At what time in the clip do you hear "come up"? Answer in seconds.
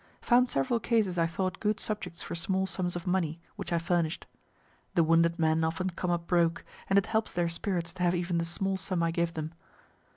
5.91-6.25